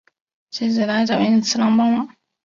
[0.49, 2.09] 妻子来找寅次郎帮忙。